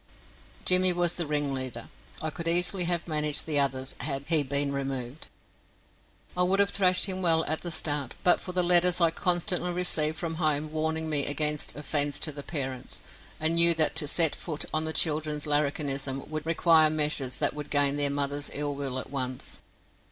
[0.65, 1.87] Jimmy was the ringleader.
[2.23, 5.27] I could easily have managed the others had he been removed.
[6.35, 9.71] I would have thrashed him well at the start but for the letters I constantly
[9.71, 12.99] received from home warning me against offence to the parents,
[13.39, 17.53] and knew that to set my foot on the children's larrikinism would require measures that
[17.53, 19.59] would gain their mother's ill will at once.